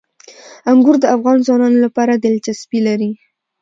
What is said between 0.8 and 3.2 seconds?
د افغان ځوانانو لپاره دلچسپي لري.